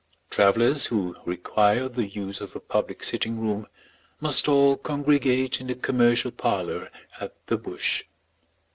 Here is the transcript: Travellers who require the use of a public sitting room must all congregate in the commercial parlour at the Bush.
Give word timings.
Travellers 0.31 0.87
who 0.87 1.15
require 1.25 1.87
the 1.87 2.07
use 2.07 2.41
of 2.41 2.55
a 2.55 2.59
public 2.59 3.03
sitting 3.03 3.39
room 3.39 3.67
must 4.19 4.47
all 4.47 4.75
congregate 4.75 5.61
in 5.61 5.67
the 5.67 5.75
commercial 5.75 6.31
parlour 6.31 6.89
at 7.19 7.35
the 7.45 7.55
Bush. 7.55 8.05